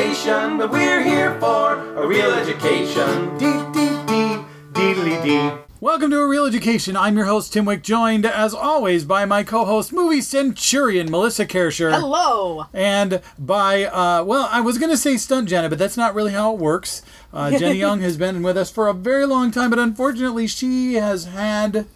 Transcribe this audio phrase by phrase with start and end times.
[0.00, 3.36] station, but we're here for a real education.
[3.36, 4.42] Dee dee dee,
[4.72, 5.52] deedly dee.
[5.78, 6.96] Welcome to A Reel Education.
[6.96, 11.44] I'm your host, Tim Wick, joined as always by my co host, movie centurion, Melissa
[11.44, 11.92] Kersher.
[11.92, 12.64] Hello.
[12.72, 16.32] And by, uh, well, I was going to say Stunt Jena, but that's not really
[16.32, 17.02] how it works.
[17.30, 20.94] Uh, Jenny Young has been with us for a very long time, but unfortunately, she
[20.94, 21.86] has had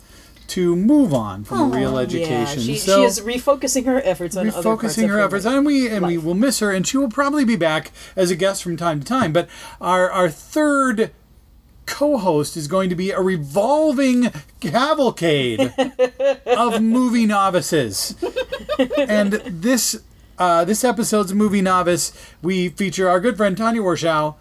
[0.48, 2.60] to move on from Reel Education.
[2.60, 5.56] Yeah, she, so, she is refocusing her efforts on refocusing her efforts, life.
[5.56, 8.36] and we and we will miss her, and she will probably be back as a
[8.36, 9.32] guest from time to time.
[9.32, 9.48] But
[9.80, 11.12] our our third
[11.86, 15.72] co-host is going to be a revolving cavalcade
[16.46, 18.14] of movie novices,
[18.98, 20.00] and this.
[20.36, 24.34] Uh, this episode's movie novice, we feature our good friend Tonya Wershow.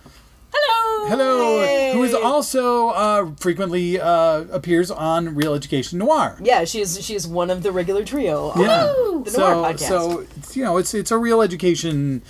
[1.08, 1.94] Hello.
[1.94, 6.38] Who is also uh, frequently uh, appears on Reel Education Noir.
[6.42, 7.04] Yeah, she is.
[7.04, 8.50] She is one of the regular trio.
[8.52, 8.94] on Yeah.
[9.24, 9.80] The so, Noir podcast.
[9.88, 12.22] so you know, it's it's a real education,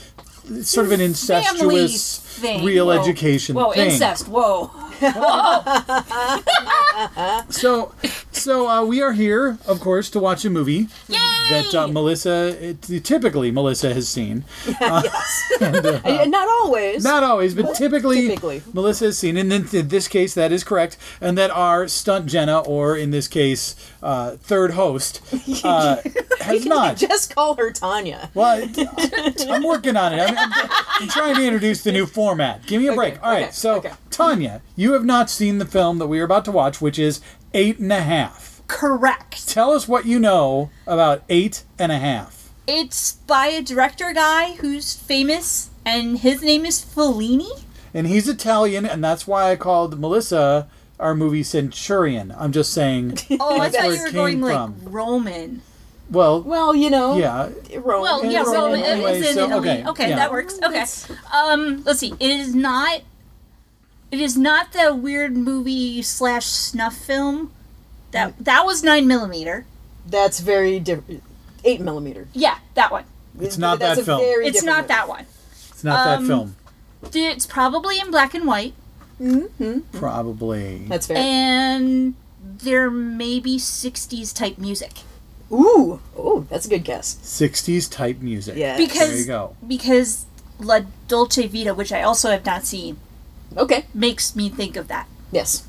[0.49, 2.63] it's sort of an incestuous thing.
[2.65, 2.99] real Whoa.
[2.99, 3.91] education Whoa, thing.
[3.91, 4.27] incest.
[4.27, 4.71] Whoa.
[7.49, 7.93] So,
[8.31, 10.87] so uh, we are here, of course, to watch a movie
[11.49, 14.43] that uh, Melissa, it, typically Melissa has seen.
[14.81, 17.03] yes, And not always.
[17.03, 18.61] Not always, but typically, Typically.
[18.73, 19.37] Melissa has seen.
[19.37, 20.97] And in, in this case, that is correct.
[21.21, 25.21] And that our stunt Jena, or in this case, uh, third host,
[25.63, 25.97] uh,
[26.41, 26.97] has not.
[26.97, 28.29] Just call her Tonya.
[28.33, 28.69] Well,
[29.49, 30.21] I'm working on it.
[30.21, 30.69] I'm, I'm,
[31.01, 32.65] I'm trying to introduce the new format.
[32.65, 33.21] Give me a break.
[33.23, 33.43] All right.
[33.43, 33.91] okay, so, okay.
[34.09, 37.21] Tonya, you have not seen the film that we are about to watch, which is
[37.53, 38.52] Eight and a Half.
[38.67, 39.47] Correct.
[39.49, 42.51] Tell us what you know about Eight and a Half.
[42.67, 47.63] It's by a director guy who's famous, and his name is Fellini.
[47.93, 50.67] And he's Italian, and that's why I called Melissa
[50.99, 52.33] our movie Centurion.
[52.37, 53.17] I'm just saying.
[53.39, 54.75] Oh, I That's thought where you it were came going like from.
[54.93, 55.61] Roman.
[56.09, 57.17] Well, Well, you know.
[57.17, 57.49] yeah.
[57.79, 58.01] Rome.
[58.03, 58.79] Well, yeah, It's in Roman.
[58.79, 59.69] Italy, It's in so- Italy.
[59.69, 60.15] okay, Okay, yeah.
[60.15, 60.59] that works.
[60.63, 60.85] Okay.
[61.33, 62.13] Um, let's see.
[62.19, 63.01] It is not.
[64.11, 67.51] It is not the weird movie slash snuff film.
[68.13, 69.65] That that was nine millimeter.
[70.07, 71.21] That's very different.
[71.65, 72.27] Eight millimeter.
[72.33, 73.05] Yeah, that one.
[73.39, 74.19] It's not That's that a film.
[74.21, 75.25] very It's different not that one.
[75.69, 76.55] It's not Um, that film.
[77.13, 78.73] It's probably in black and white,
[79.21, 79.83] Mhm.
[79.91, 80.85] Probably.
[80.87, 81.17] That's fair.
[81.17, 84.91] and there may be '60s type music.
[85.51, 87.17] Ooh, ooh, that's a good guess.
[87.23, 88.55] 60s type music.
[88.57, 88.77] Yeah.
[88.77, 89.55] because There you go.
[89.67, 90.25] because
[90.59, 92.97] La Dolce Vita, which I also have not seen,
[93.57, 93.85] Okay.
[93.93, 95.07] makes me think of that.
[95.31, 95.63] Yes.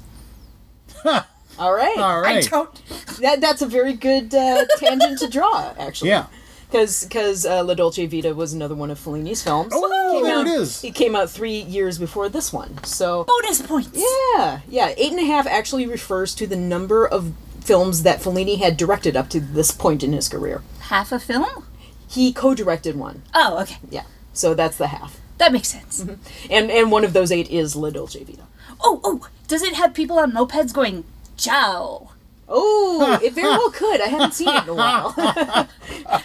[1.58, 1.96] All right.
[1.98, 2.46] All right.
[2.46, 2.82] I don't.
[3.20, 6.10] That that's a very good uh, tangent to draw, actually.
[6.10, 6.26] Yeah.
[6.70, 9.70] Because uh, La Dolce Vita was another one of Fellini's films.
[9.72, 10.82] Oh, there out- it is.
[10.82, 12.82] It came out three years before this one.
[12.82, 13.90] So Bonus points.
[13.94, 18.58] yeah, yeah, eight and a half actually refers to the number of films that Fellini
[18.58, 20.62] had directed up to this point in his career.
[20.80, 21.64] Half a film.
[22.08, 23.22] He co-directed one.
[23.34, 24.04] Oh, okay, Yeah.
[24.32, 25.20] So that's the half.
[25.38, 26.02] that makes sense.
[26.02, 26.46] Mm-hmm.
[26.50, 28.42] And and one of those eight is La Dolce Vita.
[28.80, 31.04] Oh, oh, does it have people on mopeds going
[31.36, 32.10] ciao?
[32.46, 34.02] Oh, it very well could.
[34.02, 35.12] I haven't seen it in a while.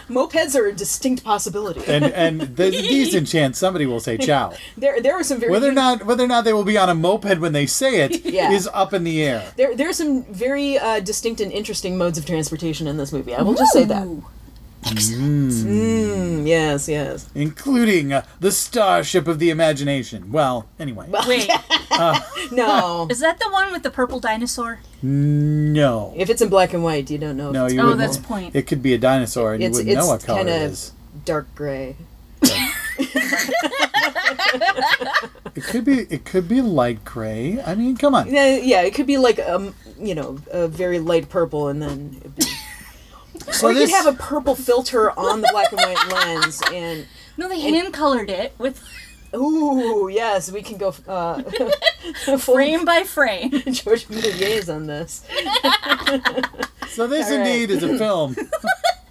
[0.10, 1.82] Mopeds are a distinct possibility.
[1.88, 4.54] And and there's a decent chance somebody will say ciao.
[4.78, 6.90] There, there are some very Whether or not whether or not they will be on
[6.90, 8.60] a moped when they say it is Yeah.
[8.74, 9.54] up in the air.
[9.56, 13.34] There, there are some very uh, distinct and interesting modes of transportation in this movie.
[13.34, 14.06] I will just say that.
[14.06, 14.26] Ooh,
[14.86, 15.52] Excellent.
[15.52, 17.30] Mm, yes, yes.
[17.36, 20.32] Including uh, the starship of the imagination.
[20.32, 21.08] Well, anyway.
[21.28, 21.50] Wait,
[22.52, 24.80] No, is that the one with the purple dinosaur?
[25.02, 26.14] No.
[26.16, 27.48] if it's in black and white, you don't know.
[27.50, 28.00] if No, it's you Oh, wouldn't.
[28.00, 28.56] that's the point.
[28.56, 30.76] It could be a dinosaur and It's- you wouldn't know what color it kinda-
[31.26, 31.96] dark gray.
[35.56, 37.62] It could be it could be light gray.
[37.66, 38.32] I mean, come on.
[38.32, 42.16] Yeah, yeah, it could be like um, you know, a very light purple, and then
[42.22, 42.44] it'd be,
[43.52, 46.62] So or you this could have a purple filter on the black and white lens,
[46.74, 47.06] and
[47.38, 48.82] No, they hand colored it with
[49.36, 51.42] ooh, yes, we can go uh,
[52.40, 53.52] frame by frame.
[53.52, 55.24] George Méliès on this.
[56.90, 57.48] so this All right.
[57.48, 58.36] indeed is a film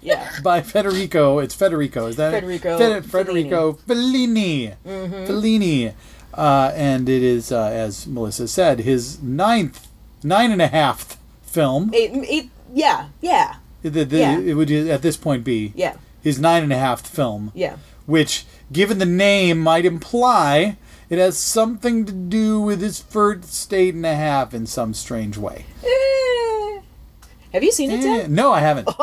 [0.01, 1.39] Yeah, by Federico.
[1.39, 2.07] It's Federico.
[2.07, 2.41] Is that it?
[2.41, 4.75] Federico Fed- Federico Fellini.
[4.85, 5.15] Mm-hmm.
[5.25, 5.93] Fellini.
[6.33, 9.87] Uh, and it is, uh, as Melissa said, his ninth,
[10.23, 11.91] nine and a half film.
[11.93, 14.39] eight, eight, yeah, yeah, The, the, Yeah.
[14.39, 17.77] It would at this point be yeah, his nine and a half film, yeah.
[18.05, 20.77] which, given the name, might imply
[21.09, 25.37] it has something to do with his first eight and a half in some strange
[25.37, 25.65] way.
[25.83, 26.81] Eh.
[27.51, 28.89] Have you seen it, Eh, no, I haven't.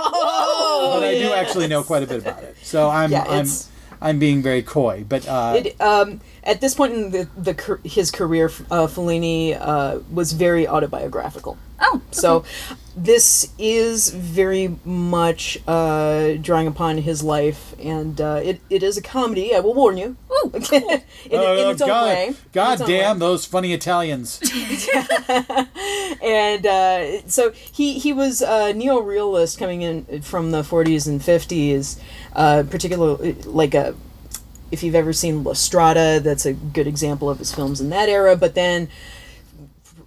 [0.78, 2.54] Oh, but I do actually know quite a bit about it.
[2.62, 3.46] So I'm Yeah, I'm
[4.00, 8.10] I'm being very coy, but uh, It, um, at this point in the, the his
[8.10, 11.56] career, uh, Fellini uh, was very autobiographical.
[11.80, 12.44] Oh, So
[12.96, 19.02] this is very much uh, drawing upon his life, and uh, it, it is a
[19.02, 19.54] comedy.
[19.54, 20.16] I will warn you.
[20.30, 20.34] Ooh.
[20.44, 20.78] Oh, cool.
[20.80, 22.34] in, in its own God, way.
[22.52, 23.20] God own damn way.
[23.20, 24.40] those funny Italians.
[26.22, 32.00] and uh, so he he was a neo-realist coming in from the 40s and 50s
[32.34, 33.94] uh, particularly like a
[34.70, 38.08] if you've ever seen La Strada that's a good example of his films in that
[38.08, 38.88] era but then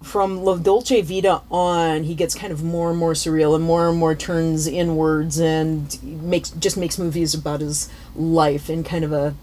[0.01, 3.89] from La Dolce Vita on, he gets kind of more and more surreal and more
[3.89, 9.11] and more turns inwards and makes just makes movies about his life in kind of
[9.11, 9.35] a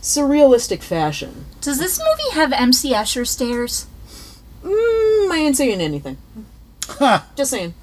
[0.00, 1.44] surrealistic fashion.
[1.60, 3.86] Does this movie have MC Escher stairs?
[4.64, 6.16] Mm, I ain't saying anything.
[7.36, 7.74] Just saying.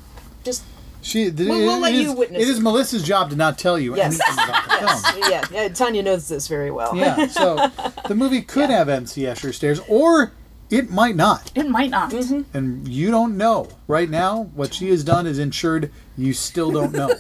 [0.43, 0.63] Just
[1.01, 2.59] She, th- We'll- we'll let is- you witness It is.
[2.59, 4.19] Melissa's job to not tell you Yes.
[4.19, 5.31] anything about the film.
[5.31, 5.67] yeah, yeah.
[5.69, 6.95] Tonya knows this very well.
[6.95, 7.69] Yeah, so
[8.07, 10.31] the movie could have MC Escher stairs, or
[10.69, 11.51] it might not.
[11.55, 12.11] It might not.
[12.11, 12.55] Mm-hmm.
[12.57, 13.69] And you don't know.
[13.87, 17.09] Right now, what she has done is ensured you still don't know.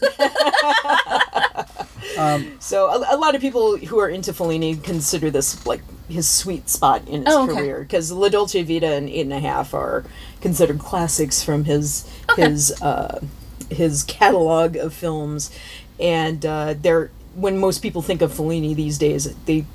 [2.59, 6.69] So a, a lot of people who are into Fellini consider this like his sweet
[6.69, 7.53] spot in his Oh, okay.
[7.55, 10.05] career because La Dolce Vita and Eight and a Half are
[10.41, 12.43] considered classics from his Okay.
[12.49, 13.19] his uh,
[13.69, 15.51] his catalog of films,
[15.99, 19.65] and uh, they're when most people think of Fellini these days, they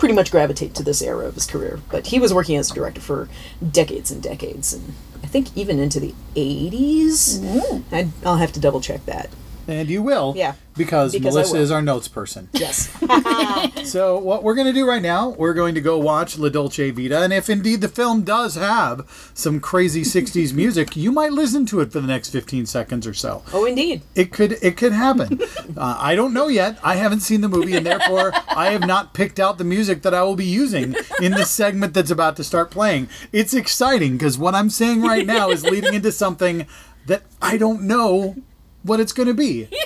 [0.00, 1.78] pretty much gravitate to this era of his career.
[1.90, 3.28] But he was working as a director for
[3.70, 7.38] decades and decades, and I think even into the eighties.
[7.38, 8.10] Mm.
[8.24, 9.30] I'll have to double check that.
[9.68, 10.34] And you will.
[10.36, 11.62] Yeah, Because, because I Melissa will.
[11.62, 12.48] is our notes person.
[12.52, 12.90] Yes.
[13.84, 16.90] So what we're going to do right now, we're going to go watch La Dolce
[16.90, 21.66] Vita, and if indeed the film does have some crazy '60s music, you might listen
[21.66, 23.42] to it for the next 15 seconds or so.
[23.52, 24.02] oh, indeed.
[24.14, 25.40] It could it could happen.
[25.76, 26.78] uh, I don't know yet.
[26.84, 30.14] I haven't seen the movie, and therefore I have not picked out the music that
[30.14, 33.08] I will be using in the segment that's about to start playing.
[33.32, 36.66] It's exciting because what I'm saying right now is leading into something
[37.06, 38.36] that I don't know
[38.82, 39.68] what it's going to be,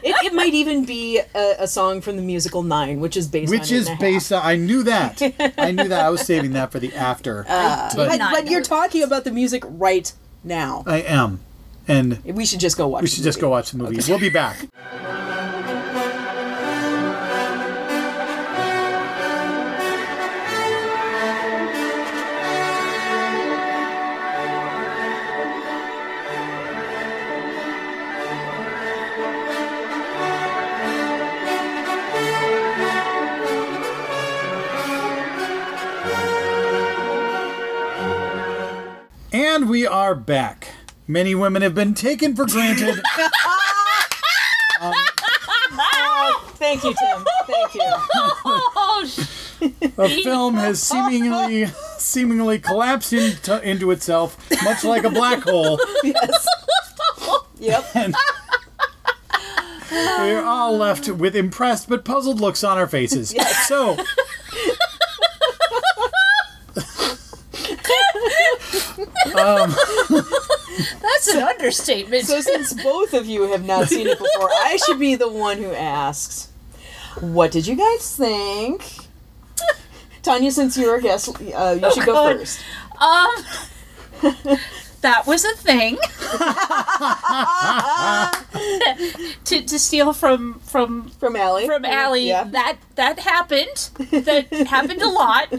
[0.00, 3.50] It, it might even be a, a song from the musical Nine, which is based
[3.50, 4.00] which Eight is and a Half.
[4.00, 4.42] based on.
[4.44, 5.20] I knew that.
[5.58, 6.04] I knew that.
[6.04, 7.44] I was saving that for the after.
[7.48, 10.12] Uh, but, but but you're talking about the music right
[10.44, 10.82] now.
[10.86, 11.40] I am,
[11.86, 13.02] and We should just go watch.
[13.02, 14.00] we should just go watch the movie.
[14.08, 14.66] We'll be back.
[39.58, 40.68] And we are back.
[41.08, 43.02] Many women have been taken for granted.
[44.80, 44.94] Um,
[46.54, 47.24] Thank you, Tim.
[47.48, 47.92] Thank you.
[49.98, 51.66] A film has seemingly
[51.98, 55.80] seemingly collapsed into, into itself, much like a black hole.
[56.04, 56.46] yes.
[57.58, 57.84] Yep.
[57.96, 58.14] And
[59.90, 63.34] we're all left with impressed but puzzled looks on our faces.
[63.66, 63.96] So,
[71.00, 72.26] that's an understatement.
[72.26, 75.58] So since both of you have not seen it before, I should be the one
[75.58, 76.48] who asks.
[77.20, 78.82] What did you guys think?
[80.22, 82.38] Tonya, since you're a guest, uh, you should go God.
[82.38, 82.60] first.
[83.00, 84.34] Um,
[85.00, 85.96] that was a thing.
[89.44, 91.66] to, to steal from from From Allie.
[91.66, 92.28] from Allie.
[92.28, 92.44] Yeah.
[92.44, 93.90] That that happened.
[94.10, 95.52] That happened a lot.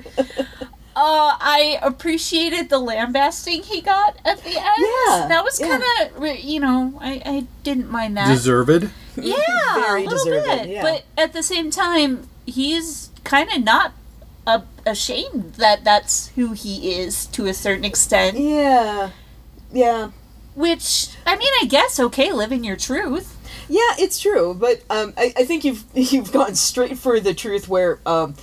[1.01, 4.57] Uh, I appreciated the lambasting he got at the end.
[4.79, 8.27] Yeah, that was kind of you know I, I didn't mind that.
[8.27, 8.89] deserved.
[9.15, 9.35] yeah,
[9.75, 10.69] Very a little deserved, bit.
[10.69, 10.81] yeah.
[10.81, 13.93] But at the same time, he's kind of not
[14.45, 18.37] a, ashamed that that's who he is to a certain extent.
[18.37, 19.11] Yeah.
[19.71, 20.11] Yeah.
[20.53, 23.37] Which I mean, I guess okay, living your truth.
[23.69, 27.69] Yeah, it's true, but um, I, I think you've you've gone straight for the truth
[27.69, 28.35] where um,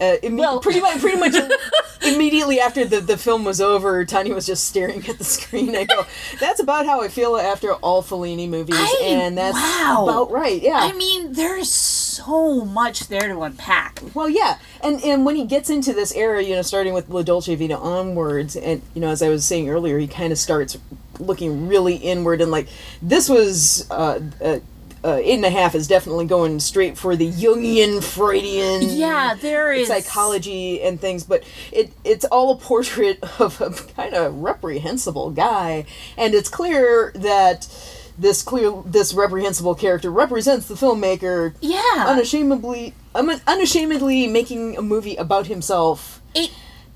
[0.00, 1.34] uh, imme- Well- pretty much pretty much
[2.02, 5.76] immediately after the, the film was over, Tonya was just staring at the screen.
[5.76, 6.06] I go,
[6.38, 10.04] that's about how I feel after all Fellini movies, I- and that's wow.
[10.08, 10.60] about right.
[10.60, 10.78] Yeah.
[10.80, 14.00] I mean, there's so much there to unpack.
[14.14, 17.22] Well, yeah, and and when he gets into this era, you know, starting with La
[17.22, 20.76] Dolce Vita onwards, and you know, as I was saying earlier, he kind of starts
[21.18, 22.68] looking really inward, and like
[23.02, 24.58] this was uh, uh,
[25.04, 29.72] uh, eight and a half is definitely going straight for the Jungian Freudian, Yeah, there
[29.72, 31.42] is psychology and things, but
[31.72, 37.68] it it's all a portrait of a kind of reprehensible guy, and it's clear that.
[38.18, 45.16] This clear, this reprehensible character represents the filmmaker Yeah, unashamedly um, unashamedly making a movie
[45.16, 46.50] about himself it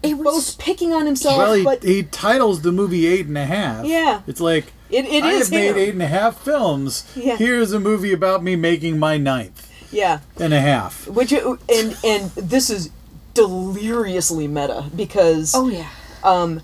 [0.04, 3.38] it both was picking on himself Well, he, but he titles the movie Eight and
[3.38, 3.86] a Half.
[3.86, 4.20] Yeah.
[4.26, 5.76] It's like, it, it I is have made him.
[5.78, 7.04] eight and a half films.
[7.16, 7.36] Yeah.
[7.36, 9.70] Here's a movie about me making my ninth.
[9.92, 10.20] Yeah.
[10.40, 11.06] and a half.
[11.08, 12.90] Which and and this is
[13.34, 15.88] deliriously meta because Oh yeah.
[16.22, 16.62] Um,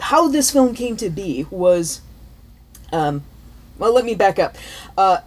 [0.00, 2.00] how this film came to be was
[2.92, 3.22] um
[3.78, 4.56] well let me back up
[4.96, 5.18] uh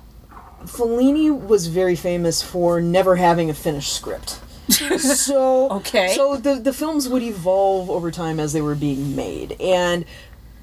[0.64, 4.40] Fellini was very famous for never having a finished script
[4.70, 6.14] so Okay.
[6.16, 10.06] so the the films would evolve over time as they were being made and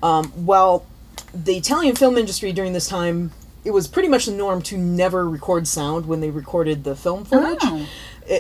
[0.03, 0.87] um while
[1.35, 3.33] the Italian film industry during this time
[3.65, 7.25] it was pretty much the norm to never record sound when they recorded the film
[7.25, 7.87] footage Oh.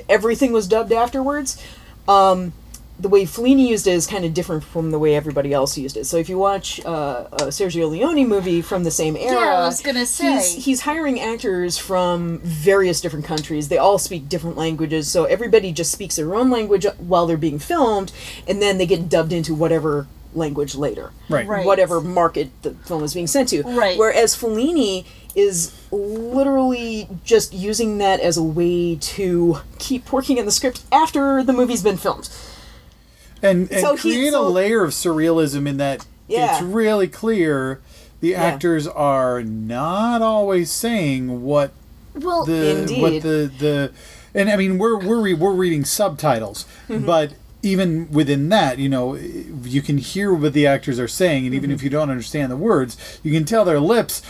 [0.09, 1.63] Everything was dubbed afterwards.
[2.07, 2.53] Um,
[3.01, 5.97] the way Fellini used it is kind of different from the way everybody else used
[5.97, 6.05] it.
[6.05, 9.81] So if you watch uh, a Sergio Leone movie from the same era, I was
[9.81, 10.33] gonna say.
[10.33, 13.69] he's, he's hiring actors from various different countries.
[13.69, 17.59] They all speak different languages, so everybody just speaks their own language while they're being
[17.61, 18.13] filmed,
[18.49, 21.47] and then they get dubbed into whatever language later Right.
[21.47, 21.67] Right.
[21.67, 23.63] whatever market the film is being sent to.
[23.65, 23.99] Right.
[23.99, 25.05] Whereas Fellini
[25.35, 31.43] is literally just using that as a way to keep working in the script after
[31.43, 32.29] the movie's been filmed.
[33.43, 36.55] and and So he- create so- a layer of surrealism in that Yeah.
[36.55, 37.81] it's really clear
[38.21, 41.71] the actors are not always saying what
[42.15, 43.01] Well, the Indeed.
[43.03, 43.91] what the the
[44.35, 47.07] and I mean we're we're re- we're reading subtitles, Mm-hmm.
[47.07, 47.33] but
[47.69, 51.57] even within that, you know, you can hear what the actors are saying, and Mm-hmm.
[51.65, 54.23] even if you don't understand the words, you can tell their lips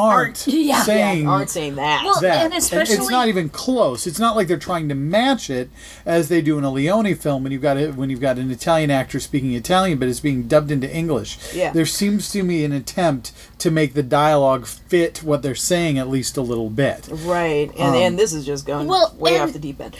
[0.00, 0.82] aren't Yeah.
[0.82, 2.02] saying Yeah, aren't saying that.
[2.04, 2.44] Well, that.
[2.46, 4.06] and especially- it's not even close.
[4.06, 5.70] It's not like they're trying to match it
[6.06, 8.50] as they do in a Leone film when you've got a, when you've got an
[8.50, 11.38] Italian actor speaking Italian, but it's being dubbed into English.
[11.54, 11.72] Yeah.
[11.72, 16.08] There seems to be an attempt to make the dialogue fit what they're saying at
[16.08, 17.08] least a little bit.
[17.10, 19.96] right, and Um, and this is just going Well, way off the deep end.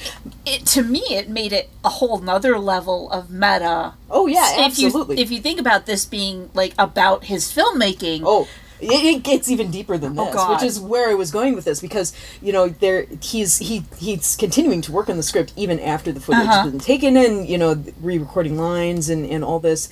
[0.47, 3.95] it, to me, it made it a whole nother level of meta.
[4.11, 5.21] Oh yeah, if you absolutely.
[5.21, 8.49] if you think about this being like about his filmmaking, Oh,
[8.81, 11.65] it, it gets even deeper than this, Oh, which is where I was going with
[11.65, 15.79] this because you know there he's he he's continuing to work on the script even
[15.81, 16.63] after the footage Uh-huh.
[16.63, 19.89] has been taken and you know re-recording lines and and all this.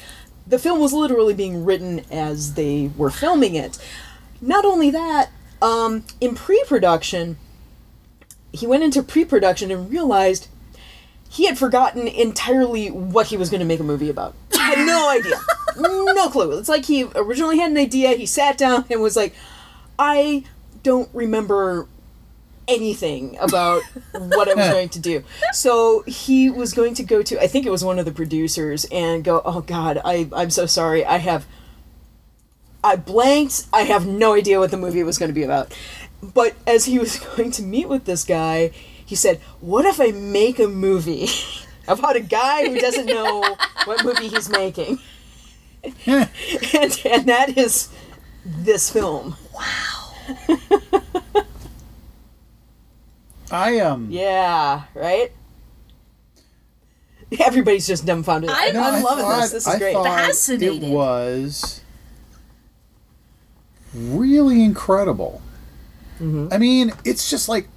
[0.46, 3.78] The film was literally being written as they were filming it.
[4.40, 5.28] Not only that,
[5.60, 7.36] um, in pre-production,
[8.52, 10.48] he went into pre-production and realized
[11.28, 14.34] he had forgotten entirely what he was going to make a movie about.
[14.76, 15.40] Had no idea.
[15.76, 16.58] no clue.
[16.58, 19.34] It's like he originally had an idea, he sat down and was like,
[19.98, 20.44] I
[20.82, 21.88] don't remember
[22.68, 23.82] anything about
[24.12, 25.24] what I was going to do.
[25.52, 28.84] So he was going to go to, I think it was one of the producers,
[28.92, 31.04] and go, Oh God, I, I'm so sorry.
[31.04, 31.46] I have.
[32.84, 33.66] I blanked.
[33.72, 35.76] I have no idea what the movie was going to be about.
[36.22, 38.70] But as he was going to meet with this guy,
[39.04, 41.28] he said, What if I make a movie
[41.88, 44.98] about a guy who doesn't know what movie he's making?
[46.06, 46.28] and,
[47.04, 47.88] and that is
[48.44, 49.36] this film.
[49.54, 50.12] Wow.
[53.50, 55.32] I um Yeah, right?
[57.40, 58.50] Everybody's just dumbfounded.
[58.50, 59.52] I, No, am I loving thought- this.
[59.52, 59.92] This is I great.
[59.94, 60.82] thought Fascinated.
[60.84, 61.80] It was
[63.94, 65.42] really incredible.
[66.20, 66.48] Mm-hmm.
[66.52, 67.68] I mean, it's just like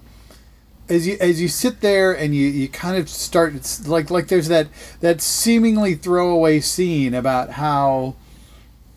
[0.91, 4.27] as you as you sit there and you, you kind of start it's like like
[4.27, 4.67] there's that
[4.99, 8.13] that seemingly throwaway scene about how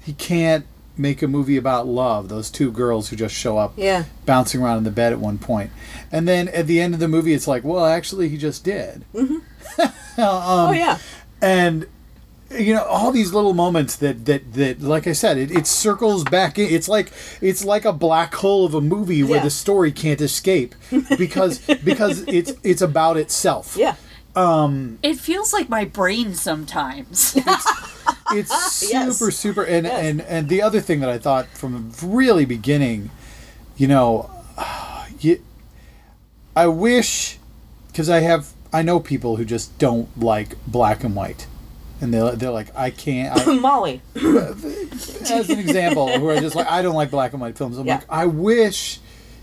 [0.02, 4.04] he can't make a movie about love those two girls who just show up Yeah.
[4.26, 5.70] bouncing around in the bed at one point
[6.10, 9.04] and then at the end of the movie it's like well actually he just did
[9.14, 9.36] mm-hmm.
[9.80, 10.98] um, oh, yeah.
[11.40, 11.86] and
[12.58, 16.24] you know all these little moments that that that like i said it, it circles
[16.24, 19.44] back in it's like it's like a black hole of a movie where Yeah.
[19.44, 20.74] the story can't escape
[21.18, 23.96] because because it's it's about itself Yeah.
[24.36, 27.36] um it feels like my brain sometimes.
[28.32, 29.16] it's Yes.
[29.18, 30.04] super super and Yes.
[30.04, 33.10] and and the other thing that i thought from the really beginning
[33.76, 34.30] you know
[35.20, 35.42] you,
[36.56, 37.38] i wish
[37.88, 41.46] because i have i know people who just don't like black and white
[42.00, 44.00] and they're, they're like i can't I, Molly.
[44.16, 47.78] as an example, who where just like I don't like black and white films.
[47.78, 47.96] I'm Yeah.
[47.96, 48.98] like, I wish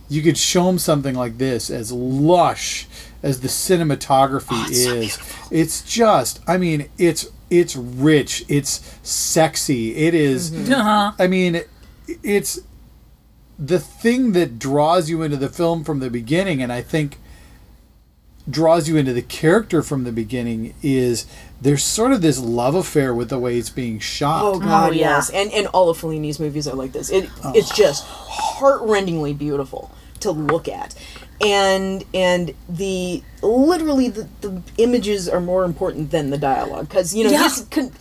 [0.10, 2.88] you could show them something like this, as lush
[3.24, 5.18] as the cinematography is.
[5.52, 11.12] it's just, I mean, it's it's rich, it's sexy, it is- uh-huh.
[11.20, 11.62] I mean,
[12.24, 12.60] it's
[13.60, 17.18] the thing that draws you into the film from the beginning, and I think
[18.50, 21.26] draws you into the character from the beginning is
[21.62, 24.44] there's sort of this love affair with the way it's being shot.
[24.44, 25.16] Oh God, Oh, yeah.
[25.16, 27.10] yes, and and all of Fellini's movies are like this.
[27.10, 27.54] It oh.
[27.56, 30.96] it's just heartrendingly beautiful to look at,
[31.40, 37.24] and and the literally the, the images are more important than the dialogue because you
[37.26, 37.44] know Yeah.
[37.44, 37.92] he's con-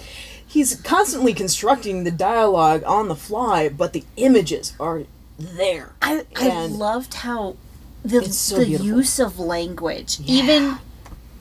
[0.46, 5.02] he's constantly constructing the dialogue on the fly, but the images are
[5.38, 5.92] there.
[6.02, 7.56] I, I loved how
[8.04, 8.86] the so the beautiful.
[8.86, 10.78] use of language, even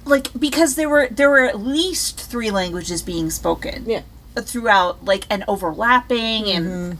[0.05, 3.85] like because there were there were at least three languages being spoken.
[3.87, 4.01] Yeah.
[4.35, 6.97] Uh, throughout like and overlapping and mm-hmm.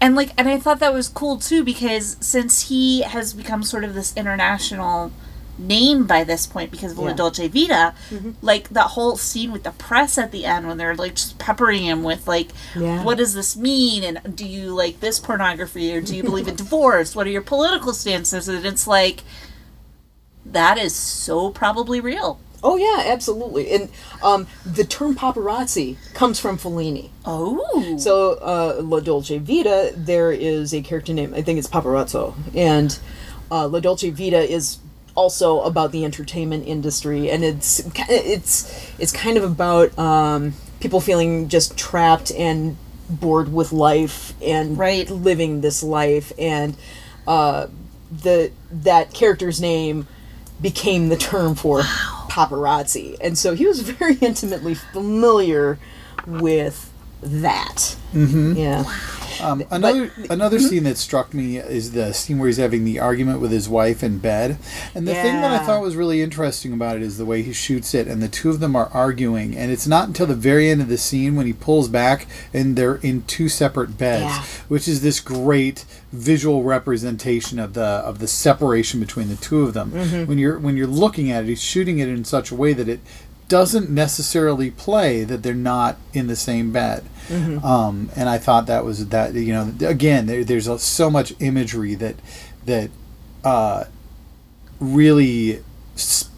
[0.00, 3.84] and like and I thought that was cool too because since he has become sort
[3.84, 5.10] of this international
[5.60, 7.14] name by this point because of La Yeah.
[7.14, 7.94] Dolce Vita,
[8.42, 11.82] like that whole scene with the press at the end when they're like just peppering
[11.84, 13.04] him with like Yeah.
[13.04, 16.56] what does this mean and do you like this pornography or do you believe in
[16.64, 17.14] divorce?
[17.14, 18.48] What are your political stances?
[18.48, 19.22] And it's like
[20.46, 22.40] that is so probably real.
[22.62, 23.70] Oh yeah, absolutely.
[23.72, 23.88] And
[24.22, 27.08] um, the term paparazzi comes from Fellini.
[27.24, 27.96] Oh.
[27.98, 31.32] So uh, La Dolce Vita, there is a character name.
[31.34, 32.98] I think it's Paparazzo, and
[33.50, 34.76] uh, La Dolce Vita is
[35.20, 38.54] also about the entertainment industry, and it's it's
[38.98, 42.76] it's kind of about um, people feeling just trapped and
[43.08, 45.08] bored with life and Right.
[45.10, 46.74] living this life, and
[47.26, 47.66] uh,
[48.10, 50.06] the that character's name
[50.60, 51.80] became the term for
[52.30, 55.78] paparazzi, and so he was very intimately familiar
[56.26, 56.90] with
[57.22, 57.96] that.
[58.14, 58.54] Mm-hmm.
[58.56, 58.84] Yeah.
[59.42, 63.40] Um, another another scene that struck me is the scene where he's having the argument
[63.40, 64.58] with his wife in bed,
[64.94, 67.52] and the thing that I thought was really interesting about it is the way he
[67.52, 70.70] shoots it, and the two of them are arguing, and it's not until the very
[70.70, 74.42] end of the scene when he pulls back and they're in two separate beds, Yeah.
[74.68, 79.74] which is this great visual representation of the of the separation between the two of
[79.74, 79.90] them.
[79.92, 80.26] Mm-hmm.
[80.26, 82.88] When you're when you're looking at it, he's shooting it in such a way that
[82.88, 83.00] it
[83.50, 87.04] doesn't necessarily play that they're not in the same bed.
[87.62, 91.32] Um, and I thought that was that you know again there, there's a, so much
[91.38, 92.16] imagery that
[92.66, 92.90] that
[93.44, 93.84] uh,
[94.80, 95.62] really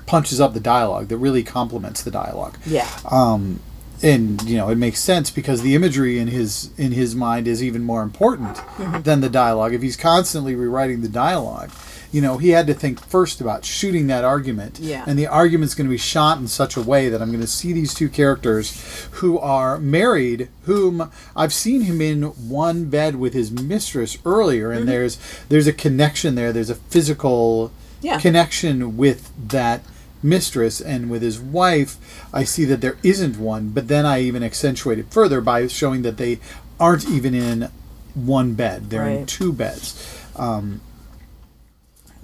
[0.06, 2.88] punches up the dialogue that really complements the dialogue Yeah.
[3.10, 3.60] um,
[4.02, 7.62] and you know it makes sense because the imagery in his in his mind is
[7.62, 8.60] even more important
[9.04, 11.70] than the dialogue if he's constantly rewriting the dialogue
[12.12, 14.78] you know he had to think first about shooting that argument.
[14.78, 15.04] Yeah.
[15.06, 17.46] and the argument's going to be shot in such a way that i'm going to
[17.46, 23.32] see these two characters who are married whom i've seen him in one bed with
[23.34, 26.52] his mistress earlier and there's there's a connection there.
[26.52, 27.72] There's a physical
[28.02, 28.18] Yeah.
[28.20, 29.82] connection with that
[30.22, 31.96] mistress and with his wife.
[32.32, 36.02] I see that there isn't one but then i even accentuate it further by showing
[36.02, 36.38] that they
[36.78, 37.70] aren't even in
[38.14, 38.90] one bed.
[38.90, 39.94] They're in two beds.
[40.36, 40.80] Um,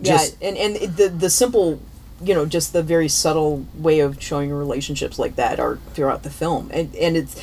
[0.01, 1.81] Yeah, and and the the simple,
[2.23, 6.31] you know, just the very subtle way of showing relationships like that are throughout the
[6.31, 7.41] film, and and it's,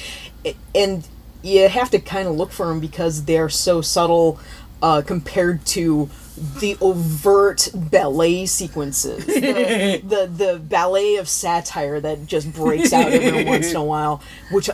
[0.73, 1.07] and
[1.43, 4.39] you have to kind of look for them because they're so subtle
[4.81, 6.09] uh, compared to
[6.59, 13.43] the overt ballet sequences, the, the the ballet of satire that just breaks out every
[13.45, 14.69] once in a while, which.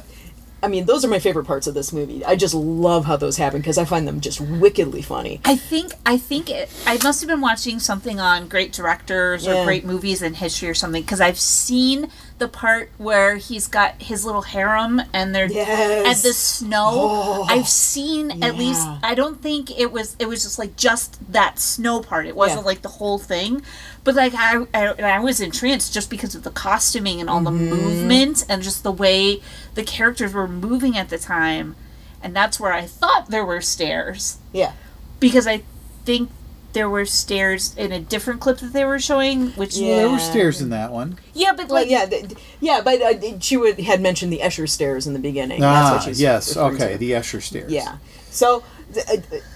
[0.64, 2.24] I mean, those are my favorite parts of this movie.
[2.24, 5.42] I just love how those happen because I find them just wickedly funny.
[5.44, 9.54] I think I think it, I must have been watching something on great directors or
[9.56, 9.66] Yeah.
[9.66, 14.26] great movies in history or something because I've seen the part where he's got his
[14.26, 16.18] little harem and they're Yes.
[16.18, 16.90] at the snow.
[16.92, 17.46] Oh.
[17.50, 18.88] I've seen at least.
[19.04, 22.26] I don't think it was it was just like just that snow part.
[22.28, 22.66] It wasn't Yeah.
[22.66, 23.62] like the whole thing.
[24.04, 24.88] But like I, I
[25.18, 27.70] I was entranced just because of the costuming and all the Mm-hmm.
[27.70, 29.42] movement and just the way
[29.76, 31.76] the characters were moving at the time.
[32.24, 34.74] And that's where I thought there were stairs Yeah.
[35.20, 35.64] because I
[36.06, 36.30] think
[36.74, 39.98] there were stairs in a different clip that they were showing, which Yeah.
[39.98, 43.40] there were stairs in that one yeah, but Well, like yeah, th- yeah, but uh,
[43.40, 45.60] she would, had mentioned the Escher stairs in the beginning.
[45.62, 46.98] That's ah what she's yes okay to.
[46.98, 47.98] the escher stairs yeah.
[48.32, 48.64] So, th-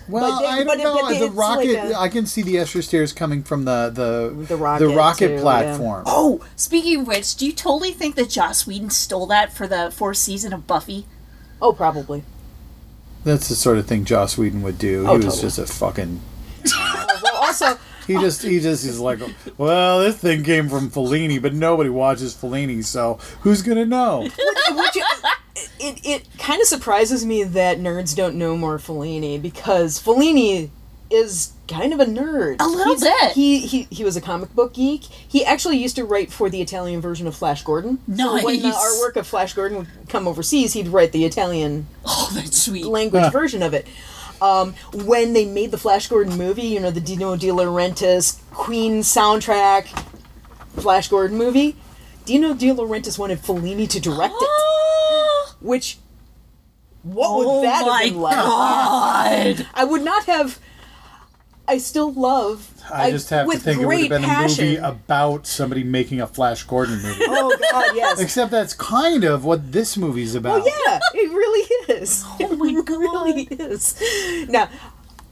[0.08, 1.02] Well, but they- I don't but- know.
[1.02, 4.46] but the rocket, like a- I can see the Escher stairs coming from the the
[4.48, 5.42] The rocket, rocket too, yeah.
[5.42, 6.04] platform.
[6.06, 9.92] oh, speaking of which, do you totally think that Joss Whedon stole that for the
[9.94, 11.06] fourth season of Buffy?
[11.62, 12.24] oh, probably.
[13.24, 15.06] That's the sort of thing Joss Whedon would do.
[15.08, 15.42] Oh, he was totally.
[15.42, 16.22] just a fucking.
[16.78, 19.20] Uh, well, also, He just he just is like,
[19.58, 24.22] well, this thing came from Fellini, but nobody watches Fellini, so who's gonna know?
[24.22, 24.98] which,
[25.80, 30.70] it it kind of surprises me that nerds don't know more Fellini because Fellini
[31.12, 32.58] is kind of a nerd.
[32.60, 33.32] A little He's- bit.
[33.34, 35.04] He, he he was a comic book geek.
[35.04, 38.00] He actually used to write for the Italian version of Flash Gordon.
[38.16, 42.32] So when the artwork of Flash Gordon would come overseas, he'd write the Italian Oh,
[42.34, 42.86] that's sweet.
[42.86, 43.86] language version of it.
[44.42, 49.00] Um, when they made the Flash Gordon movie, you know, the Dino De Laurentiis Queen
[49.02, 49.86] soundtrack
[50.74, 51.76] Flash Gordon movie,
[52.26, 54.50] Dino De Laurentiis wanted Fellini to direct it.
[55.62, 55.98] Which,
[57.04, 58.36] what oh would that my have been like?
[58.36, 59.68] god!
[59.74, 60.60] I would not have.
[61.68, 62.72] I still love.
[62.92, 66.22] I just have to think it would have great been a movie about somebody making
[66.22, 67.26] a Flash Gordon movie.
[67.28, 68.20] Oh God, yes.
[68.20, 70.62] Except that's kind of what this movie's about.
[70.62, 72.24] Well, yeah, it really is.
[72.40, 74.00] Oh my it really is.
[74.48, 74.70] Now,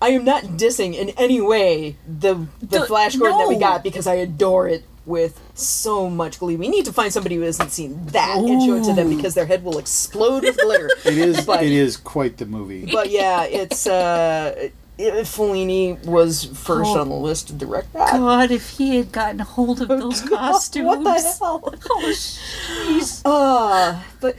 [0.02, 3.84] I am not dissing in any way the the D- Flash Gordon that we got
[3.84, 6.56] because I adore it with so much glee.
[6.56, 9.34] We need to find somebody who hasn't seen that and show it to them because
[9.36, 10.90] their head will explode with glitter.
[11.06, 11.46] It is.
[11.46, 12.90] But- it is quite the movie.
[12.92, 17.02] But yeah, it's uh, it, Fellini was first Oh.
[17.02, 18.12] on the list to direct that.
[18.12, 20.86] God, if he had gotten hold of those costumes.
[20.86, 21.62] What the hell?
[21.66, 23.22] Oh, jeez.
[23.26, 24.36] Uh, but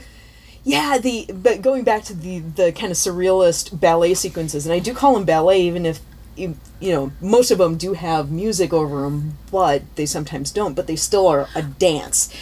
[0.63, 4.79] yeah, the but going back to the the kind of surrealist ballet sequences, and I
[4.79, 5.99] do call them ballet, even if
[6.35, 10.73] you, you know most of them do have music over them, but they sometimes don't.
[10.73, 12.33] But they still are a dance.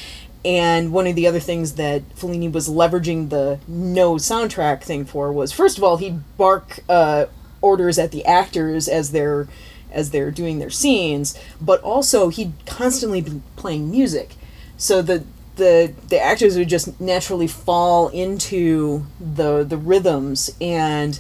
[0.46, 5.32] And one of the other things that Fellini was leveraging the no soundtrack thing for
[5.32, 7.28] was, first of all, he'd bark uh,
[7.62, 9.48] orders at the actors as they're
[9.92, 14.36] as they're doing their scenes, but also he'd constantly be playing music,
[14.76, 15.24] so the
[15.56, 21.20] the the actors would just naturally fall into the the rhythms and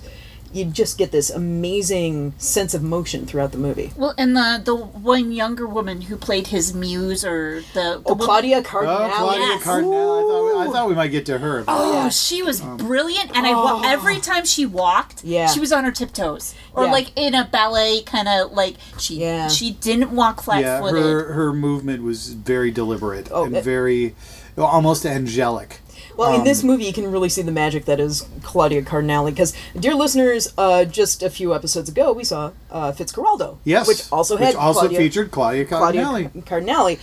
[0.53, 3.91] you just get this amazing sense of motion throughout the movie.
[3.97, 8.13] Well, and the the one younger woman who played his muse, or the, the Oh,
[8.13, 9.63] woman- Claudia Oh, Claudia yes.
[9.63, 9.93] Cardinale.
[9.93, 11.63] I thought, we, I thought we might get to her.
[11.67, 12.09] Oh, yeah.
[12.09, 13.81] she was um, brilliant, and I oh.
[13.85, 15.27] every time she walked, Oh.
[15.27, 15.47] Yeah.
[15.47, 16.91] she was on her tiptoes, or Yeah.
[16.91, 19.47] like in a ballet kind of like she Yeah.
[19.47, 21.03] she didn't walk flat yeah, footed.
[21.03, 24.15] her her movement was very deliberate Oh, and it- very
[24.57, 25.79] almost angelic.
[26.15, 29.31] Well, in Um, this movie, you can really see the magic that is Claudia Cardinale.
[29.31, 33.57] Because, dear listeners, uh, just a few episodes ago, we saw uh, Fitzcarraldo.
[33.63, 36.41] Yes, Which also had also Claudia, featured Claudia Claudia Cardinale.
[36.45, 36.99] Cardinale.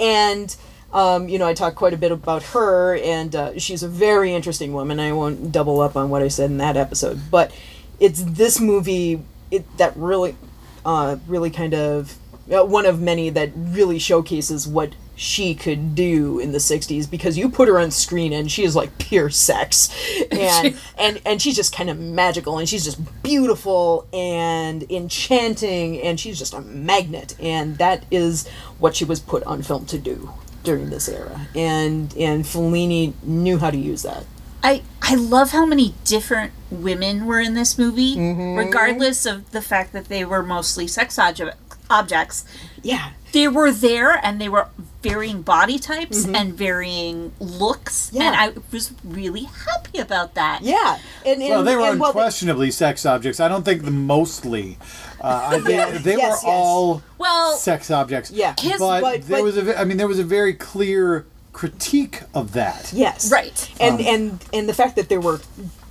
[0.00, 0.56] And,
[0.92, 4.32] um, you know, I talked quite a bit about her, and uh, she's a very
[4.34, 4.98] interesting woman.
[5.00, 7.30] I won't double up on what I said in that episode.
[7.30, 7.52] But
[8.00, 10.36] it's this movie it, that really,
[10.84, 12.16] uh, really kind of,
[12.52, 17.36] uh, one of many that really showcases what she could do in the 60s because
[17.36, 19.90] you put her on screen and she is like pure sex.
[20.30, 26.18] And and and she's just kind of magical and she's just beautiful and enchanting and
[26.20, 27.34] she's just a magnet.
[27.40, 28.46] And that is
[28.78, 30.30] what she was put on film to do
[30.62, 31.48] during this era.
[31.54, 34.24] And and Fellini knew how to use that.
[34.62, 38.56] I I love how many different women were in this movie, Mm-hmm.
[38.58, 41.54] regardless of the fact that they were mostly sex obje-
[41.90, 42.44] objects.
[42.82, 44.68] yeah They were there, and they were
[45.02, 48.16] varying body types and varying looks, Mm-hmm.
[48.16, 48.22] Yeah.
[48.28, 50.60] and I was really happy about that.
[50.62, 53.38] yeah and, and Well, they were and while they- unquestionably sex objects.
[53.40, 54.76] I don't think the mostly.
[55.20, 56.58] Uh, I think Yeah, they yes, were yes.
[56.58, 58.30] all Well, sex objects.
[58.30, 58.54] Yeah.
[58.54, 59.62] Kiss- but, but- there but- was a.
[59.62, 62.92] ve- I mean, there was a very clear critique of that.
[62.92, 63.30] Yes.
[63.32, 63.68] Right.
[63.80, 65.40] And Um, and and the fact that there were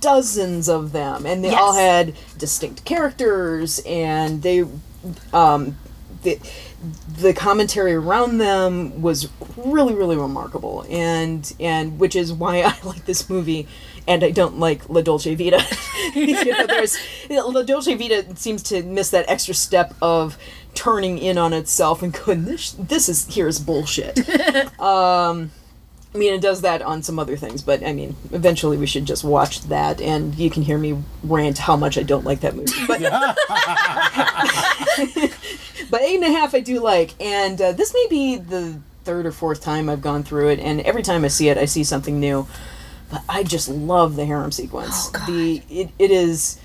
[0.00, 4.64] dozens of them and they all had distinct characters and they
[5.32, 5.76] um
[6.22, 6.38] the
[7.18, 13.04] the commentary around them was really really remarkable and and which is why I like
[13.04, 13.66] this movie
[14.08, 15.62] and I don't like La Dolce Vita.
[16.14, 16.96] you know, there's
[17.28, 20.38] La Dolce Vita seems to miss that extra step of
[20.74, 24.18] turning in on itself and going this this is here's bullshit.
[24.80, 25.50] Um,
[26.14, 29.04] I mean, it does that on some other things, but I mean, eventually we should
[29.04, 32.56] just watch that, and you can hear me rant how much I don't like that
[32.56, 32.72] movie.
[32.86, 33.02] But,
[35.90, 39.26] but eight and a half I do like, and uh, this may be the third
[39.26, 41.84] or fourth time I've gone through it, and every time I see it, I see
[41.84, 42.46] something new.
[43.10, 45.08] But I just love the harem sequence.
[45.26, 46.60] the it, it is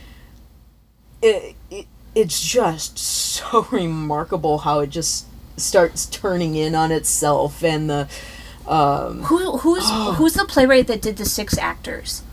[1.22, 7.90] it, it it's just so remarkable how it just starts turning in on itself and
[7.90, 8.10] the
[9.24, 12.24] who who's who's the playwright that did the six actors,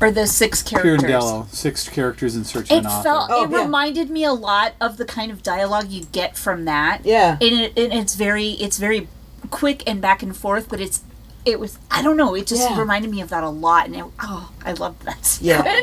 [0.00, 1.02] or the six characters?
[1.02, 3.02] Pirandello, six characters in search of It an author.
[3.02, 3.30] felt.
[3.30, 3.62] Oh, it yeah.
[3.62, 7.00] reminded me a lot of the kind of dialogue you get from that.
[7.04, 7.32] Yeah.
[7.40, 9.08] And, it, and it's very it's very
[9.50, 11.02] quick and back and forth, but it's
[11.44, 12.34] it was I don't know.
[12.34, 12.78] It just Yeah.
[12.78, 15.80] reminded me of that a lot, and it, oh, I loved that Yeah.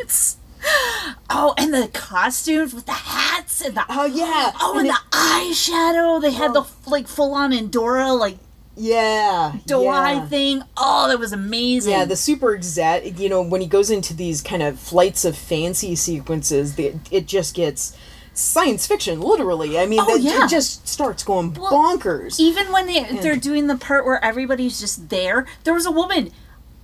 [1.30, 4.52] Oh, and the costumes with the hats and the Oh yeah.
[4.60, 6.22] oh, and, it- the eyeshadow.
[6.22, 8.38] They had the like full on Endora like
[8.76, 9.54] yeah.
[9.72, 10.26] eye yeah.
[10.28, 10.64] thing.
[10.78, 11.92] Oh, that was amazing.
[11.94, 13.06] Yeah, the super exact.
[13.06, 17.28] You know, when he goes into these kind of flights of fancy sequences, the, it
[17.28, 17.96] just gets
[18.34, 19.80] science fiction, literally.
[19.80, 20.46] I mean, Oh, that- yeah.
[20.46, 22.40] it just starts going Well, bonkers.
[22.40, 26.32] even when they they're doing the part where everybody's just there, there was a woman.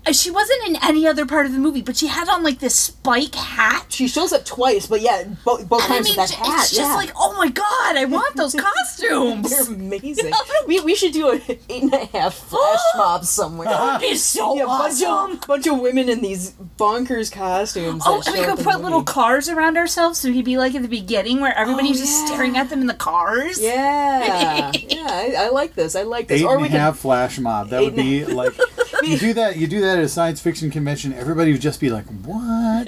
[0.05, 2.59] Uh, She wasn't in any other part of the movie, but she had on like
[2.59, 3.85] this spike hat.
[3.89, 6.43] she shows up twice, but yeah, both, both And I times mean, with that j-
[6.51, 6.63] hat.
[6.63, 9.49] it's just like, oh my god, I want those costumes.
[9.49, 10.31] They're amazing.
[10.67, 13.67] we, we should do an eight and a half flash mob somewhere.
[14.01, 18.03] It's so Yeah, bunch of bunch of women in these bonkers costumes.
[18.05, 20.87] Oh, and we could put little cars around ourselves, so he'd be like at the
[20.87, 23.59] beginning where everybody's Oh, just staring at them in the cars.
[23.61, 25.95] Yeah, yeah, I, I like this.
[25.95, 26.41] I like this.
[26.41, 27.69] Eight or and we a could half flash mob.
[27.69, 28.53] That would be like
[29.09, 29.57] you do that.
[29.57, 31.13] You do that at a science fiction convention.
[31.13, 32.87] Everybody would just be like, "What?"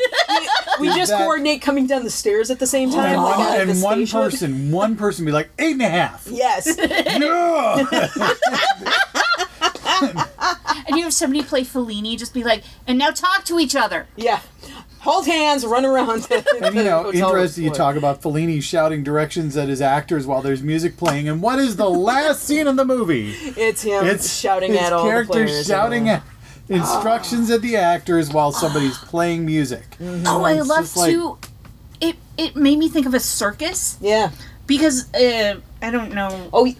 [0.79, 3.13] we just that- coordinate coming down the stairs at the same oh, time.
[3.13, 4.21] and like one, and one station.
[4.21, 6.27] person, one person be like eight and a half.
[6.29, 6.77] Yes.
[7.13, 7.85] Yeah.
[10.85, 14.07] And you have somebody play Fellini, just be like, and now talk to each other.
[14.17, 14.41] yeah.
[15.03, 16.27] Hold hands, run around.
[16.61, 17.65] And you know, interesting.
[17.65, 21.59] You talk about Fellini shouting directions at his actors while there's music playing, and what
[21.59, 23.31] is the last scene in the movie?
[23.57, 25.67] It's him It's shouting his at all the characters players.
[25.67, 26.23] shouting at
[26.69, 29.83] instructions at the actors while somebody's playing music.
[30.25, 31.37] Oh, I love like- to.
[32.01, 34.31] It it made me think of a circus Yeah.
[34.67, 36.49] because uh, I don't know.
[36.53, 36.77] Oh, he-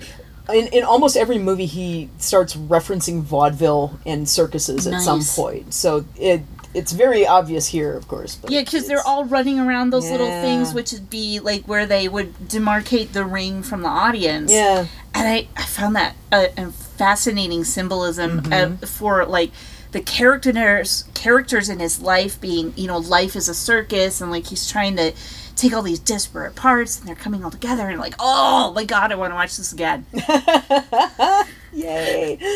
[0.49, 5.73] in, in almost every movie, he starts referencing vaudeville and circuses at some point.
[5.73, 6.41] So it
[6.73, 8.35] it's very obvious here, of course.
[8.35, 11.85] But Yeah, because they're all running around those little things, which would be like where
[11.85, 14.51] they would demarcate the ring from the audience.
[14.51, 14.85] Yeah.
[15.13, 18.83] and I, I found that a, a fascinating symbolism Mm-hmm.
[18.83, 19.51] uh, for like
[19.91, 24.47] the characters characters in his life being you know life is a circus and like
[24.47, 25.13] he's trying to
[25.55, 29.11] take all these disparate parts and they're coming all together and like oh my god
[29.11, 30.05] I want to watch this again.
[31.73, 32.37] Yay.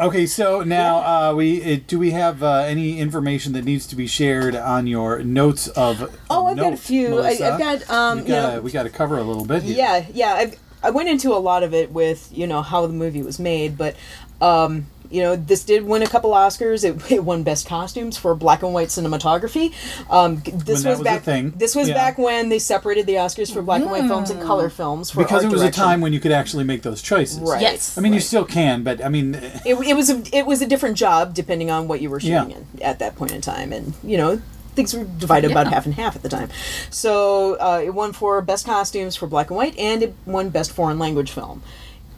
[0.00, 3.96] Okay, so now uh, we uh, do we have uh, any information that needs to
[3.96, 6.16] be shared on your notes of?
[6.30, 7.08] Oh, I've got a few.
[7.08, 7.52] I, Melissa?
[7.52, 9.76] I've got um, we you gotta know, we gotta cover a little bit here.
[9.76, 10.34] yeah, yeah.
[10.34, 13.40] I I went into a lot of it with you know how the movie was
[13.40, 13.96] made, but
[14.40, 16.84] um, you know this did win a couple Oscars.
[16.84, 19.72] It, it won Best Costumes for black and white cinematography.
[20.10, 21.22] Um, g- this that was was a back.
[21.22, 21.52] thing.
[21.56, 21.94] This was Yeah.
[21.94, 25.18] back when they separated the Oscars for black and white films and color films for
[25.22, 25.82] because art it was direction.
[25.82, 27.38] a time when you could actually make those choices.
[27.40, 27.62] Right.
[27.62, 27.96] Yes.
[27.96, 30.66] I mean, you still can, but I mean, it, it was a it was a
[30.66, 32.56] different job depending on what you were shooting Yeah.
[32.56, 34.40] in at that point in time, and you know
[34.74, 36.48] things were divided about half and half at the time.
[36.90, 40.70] So uh, it won for best costumes for black and white, and it won best
[40.70, 41.62] foreign language film.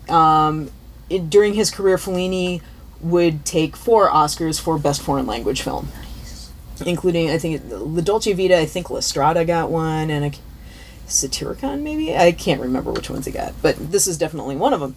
[0.09, 0.71] Um,
[1.09, 2.61] it, during his career, Fellini
[3.01, 5.89] would take four Oscars for best foreign language film,
[6.85, 8.59] including I think La Dolce Vita.
[8.59, 10.39] I think La Strada got one, and a
[11.07, 12.17] Satyricon maybe.
[12.17, 14.95] I can't remember which ones he got, but this is definitely one of them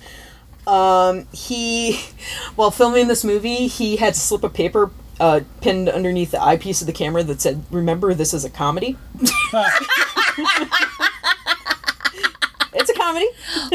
[0.68, 2.00] um, he,
[2.56, 6.82] while filming this movie, he had to slip a paper uh, pinned underneath the eyepiece
[6.82, 8.98] of the camera that said, "Remember, this is a comedy."
[12.74, 13.28] it's a comedy.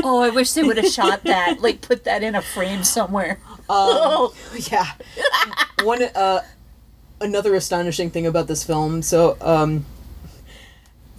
[0.02, 3.38] oh, I wish they would have shot that, like put that in a frame somewhere.
[3.70, 4.34] oh,
[4.70, 4.86] Yeah.
[5.82, 6.40] One uh,
[7.20, 9.02] another astonishing thing about this film.
[9.02, 9.84] So, um,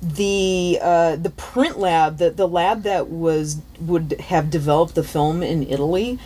[0.01, 5.43] the uh, the print lab, the the lab that was would have developed the film
[5.43, 6.19] in Italy.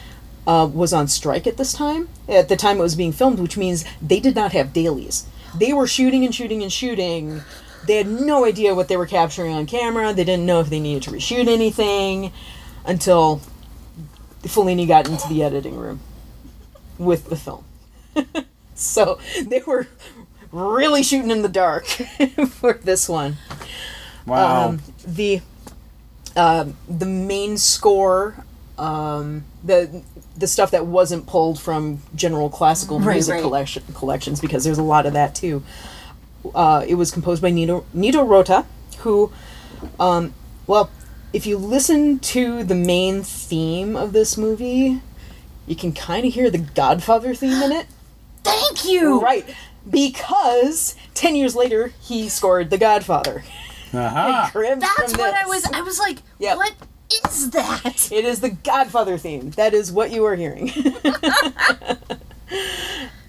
[0.45, 2.09] Uh, was on strike at this time.
[2.27, 5.25] At the time it was being filmed, which means they did not have dailies.
[5.57, 7.41] They were shooting and shooting and shooting.
[7.87, 10.11] They had no idea what they were capturing on camera.
[10.11, 12.33] They didn't know if they needed to reshoot anything
[12.85, 13.41] until
[14.41, 16.01] Fellini got into the editing room
[16.97, 17.63] with the film.
[18.75, 19.87] so they were
[20.51, 21.85] really shooting in the dark
[22.49, 23.37] for this one.
[24.25, 24.69] wow.
[24.69, 25.41] Um, the
[26.35, 28.43] um, the main score,
[28.77, 30.01] um, the
[30.35, 33.41] the stuff that wasn't pulled from general classical Right, music right.
[33.43, 35.63] collection collections because there's a lot of that too.
[36.55, 38.65] Uh, it was composed by Nino Nino Rota,
[38.99, 39.31] who,
[39.99, 40.33] um,
[40.67, 40.89] well,
[41.33, 45.01] if you listen to the main theme of this movie,
[45.67, 47.85] you can kind of hear the Godfather theme in it.
[48.43, 49.21] thank you.
[49.21, 49.45] Right.
[49.89, 53.43] Because 10 years later, he scored The Godfather.
[53.93, 54.49] Aha.
[54.51, 55.65] Cribbed That's from what I was.
[55.65, 56.57] I was like, Yep.
[56.57, 56.73] what
[57.27, 58.09] is that?
[58.11, 59.51] It is the Godfather theme.
[59.51, 60.71] That is what you are hearing.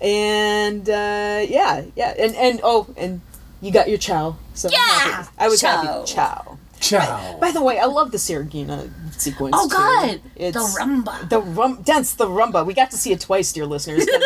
[0.00, 3.20] and uh, yeah, yeah, and and oh, and
[3.60, 4.36] you got your ciao.
[4.54, 5.26] So I'm Yeah!
[5.38, 5.82] I was Ciao.
[5.82, 6.06] happy.
[6.06, 6.58] Ciao.
[6.88, 7.38] Ciao.
[7.40, 9.54] By the way, I love the Saraghina sequence.
[9.58, 9.74] Oh too.
[9.76, 11.28] God, It's the rumba.
[11.28, 12.64] The rum dance, the rumba.
[12.66, 14.06] We got to see it twice, dear listeners.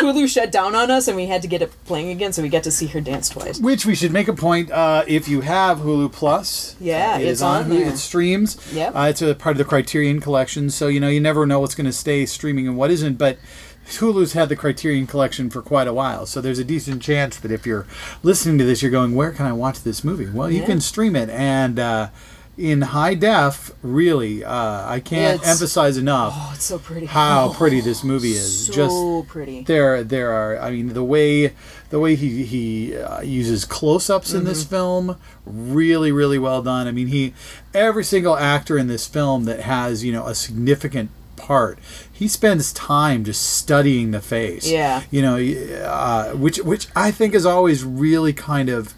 [0.00, 2.48] Hulu shut down on us, and we had to get it playing again, so we
[2.48, 3.58] got to see her dance twice.
[3.58, 4.70] Which we should make a point.
[4.70, 7.64] Uh, if you have Hulu Plus, Yeah, it it's is on.
[7.64, 7.78] on Hulu.
[7.78, 7.88] there.
[7.92, 8.58] It streams.
[8.74, 8.94] Yep.
[8.94, 11.74] Uh, it's a part of the Criterion Collection, so you know you never know what's
[11.74, 13.18] going to stay streaming and what isn't.
[13.18, 13.38] But
[13.86, 17.50] Hulu's had the Criterion Collection for quite a while, so there's a decent chance that
[17.52, 17.86] if you're
[18.22, 20.66] listening to this, you're going, "Where can I watch this movie?" Well, you Yeah.
[20.66, 21.78] can stream it and.
[21.78, 22.08] Uh,
[22.56, 27.06] in high def, really, uh, I can't It's- emphasize enough Oh, it's so pretty.
[27.06, 28.66] how pretty this movie is.
[28.66, 29.64] so Just pretty.
[29.64, 31.52] there there are i mean the way
[31.90, 34.46] the way he he uh, uses close-ups in Mm-hmm.
[34.50, 37.34] this film really really well done i mean he
[37.74, 41.78] every single actor in this film that has you know a significant part
[42.12, 45.02] he spends time just studying the face Yeah.
[45.10, 45.36] you know
[45.84, 48.94] uh, which which i think is always really kind of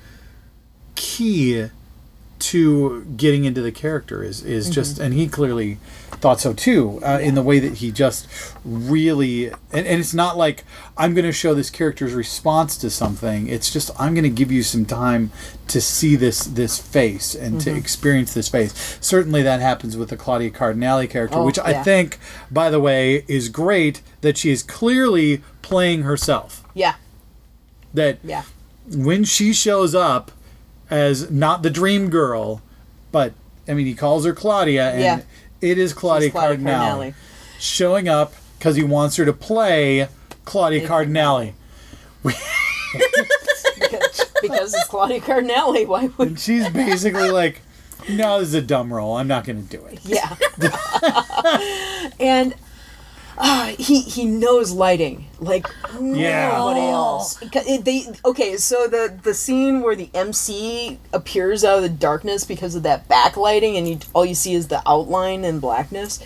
[0.95, 1.69] key
[2.39, 4.53] to getting into the character is Mm-hmm.
[4.53, 5.79] is just and he clearly
[6.21, 8.27] thought so too uh, in the way that he just
[8.65, 10.65] really and, and it's not like
[10.97, 14.51] i'm going to show this character's response to something it's just i'm going to give
[14.51, 15.31] you some time
[15.69, 17.71] to see this this face and Mm-hmm.
[17.71, 21.83] to experience this face certainly that happens with the claudia cardinale character Oh, which i
[21.83, 22.19] think
[22.51, 26.95] by the way is great that she is clearly playing herself Yeah.
[27.95, 28.43] that Yeah.
[28.89, 30.31] when she shows up
[30.91, 32.63] as not the dream girl,
[33.13, 33.33] but
[33.69, 35.21] I mean he calls her Claudia, and Yeah.
[35.61, 37.15] it is Claudia, Claudia Cardinale, Cardinale.
[37.59, 40.09] showing up because he wants her to play
[40.45, 41.53] Claudia Cardinale.
[42.23, 42.41] Because,
[44.43, 45.85] because it's Claudia Cardinale.
[45.87, 47.61] Why would And she's basically like,
[48.09, 49.17] "No, this is a dumb role.
[49.17, 50.35] I'm not going to do it." Yeah.
[52.21, 52.55] and
[53.39, 55.67] uh, he he knows lighting like
[56.01, 56.57] Yeah.
[56.57, 57.39] nobody else.
[57.43, 62.45] It- They okay, so the the scene where the MC appears out of the darkness
[62.45, 66.21] because of that backlighting, and you all you see is the outline and blackness.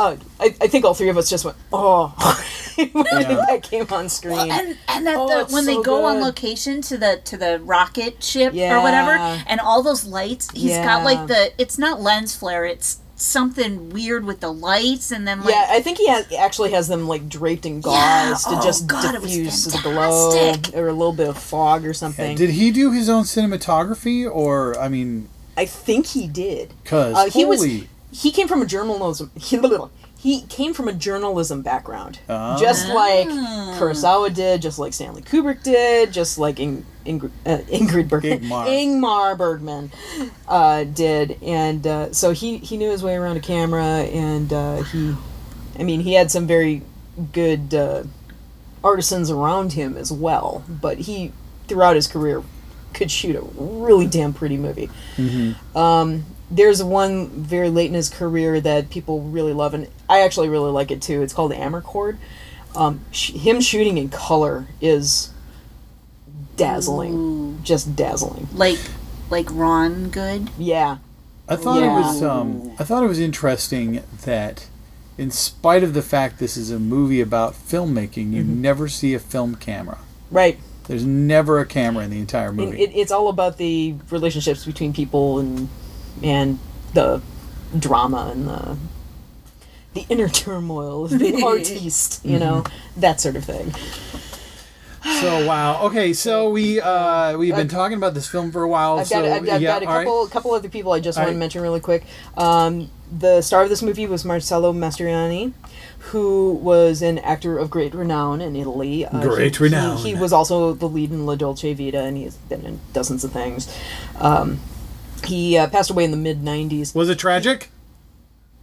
[0.00, 2.14] Uh, I, I think all three of us just went, oh,
[2.76, 3.44] when Yeah.
[3.48, 4.38] that came on screen.
[4.48, 7.36] and and that Oh, the, it's when they so go on location to the to
[7.36, 9.10] the rocket ship or whatever
[9.48, 14.24] and all those lights he's got like the it's not lens flare it's something weird
[14.24, 17.28] with the lights and then like yeah, I think he has, actually has them like
[17.28, 18.34] draped in gauze Yeah.
[18.52, 22.36] to Oh, just God, diffuse the glow or a little bit of fog or something.
[22.36, 26.72] Did he do his own cinematography, or I mean, I think he did.
[26.82, 27.64] because Uh, he was
[28.10, 29.60] he came from a journalism he,
[30.18, 32.56] he came from a journalism background Ah.
[32.58, 38.08] just like Kurosawa did just like Stanley Kubrick did just like Ing, Ingrid, uh, Ingrid
[38.08, 38.66] Bergman Ingmar.
[38.66, 39.90] Ingmar Bergman
[40.46, 44.82] uh, did and uh, so he he knew his way around a camera and uh,
[44.82, 45.14] he
[45.78, 46.82] I mean he had some very
[47.32, 48.04] good uh,
[48.84, 51.32] artisans around him as well but he
[51.66, 52.42] throughout his career
[52.94, 54.90] could shoot a really damn pretty movie
[56.50, 60.70] there's one very late in his career that people really love, and I actually really
[60.70, 61.22] like it too.
[61.22, 62.16] It's called Amarcord.
[62.74, 65.30] Um, sh- him shooting in color is
[66.58, 68.48] dazzling, just dazzling.
[68.54, 68.78] like
[69.30, 70.98] like Ron Good Yeah,
[71.48, 71.96] I thought Yeah.
[71.96, 74.66] it was um, I thought it was interesting that
[75.16, 78.60] in spite of the fact this is a movie about filmmaking, you Mm-hmm.
[78.62, 79.98] never see a film camera.
[80.30, 80.58] right.
[80.86, 82.80] There's never a camera in the entire And movie.
[82.82, 85.68] it, it's all about the relationships between people and
[86.22, 86.58] and
[86.94, 87.20] the
[87.78, 88.76] drama and the
[89.92, 92.64] the inner turmoil of being artiste, you know,
[92.96, 93.74] that sort of thing.
[95.20, 95.82] So wow.
[95.86, 98.98] Okay, so we uh, we've been talking about this film for a while.
[98.98, 100.04] I've so got, I've, I've got a all right.
[100.04, 102.04] couple, couple other people I just All want to mention really quick.
[102.36, 105.52] Um, the star of this movie was Marcello Mastroianni,
[105.98, 109.06] who was an actor of great renown in Italy.
[109.06, 109.96] Uh, Great he- renown.
[109.98, 113.24] He, he was also the lead in La Dolce Vita, and he's been in dozens
[113.24, 113.74] of things.
[114.18, 114.60] Um,
[115.24, 116.94] he uh, passed away in the mid '90s.
[116.94, 117.70] Was it tragic?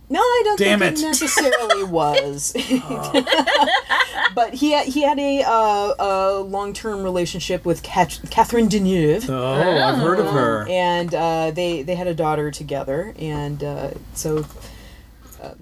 [0.07, 0.99] No, I don't Damn think it.
[0.99, 2.53] it, necessarily was.
[4.35, 9.29] but he had, he had a, uh, a long term relationship with Cat- Catherine Deneuve
[9.29, 10.67] Oh, I've heard of her.
[10.69, 14.45] and uh, they they had a daughter together, and uh, so
[15.41, 15.53] uh,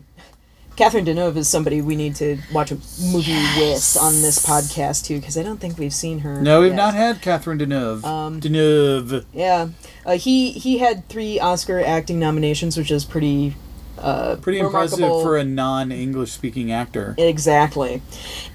[0.76, 5.20] Catherine Deneuve is somebody we need to watch a movie with on this podcast too,
[5.20, 6.42] because I don't think we've seen her.
[6.42, 6.76] No, we've yet.
[6.78, 8.04] not had Catherine Deneuve.
[8.04, 9.24] Um, Deneuve.
[9.34, 9.70] Yeah,
[10.06, 13.56] uh, he he had three Oscar acting nominations, which is pretty.
[13.98, 17.16] Uh, Pretty impressive for a non-English speaking actor.
[17.18, 18.02] Exactly.